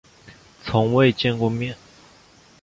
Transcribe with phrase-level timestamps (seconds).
[0.63, 1.77] 从未见过面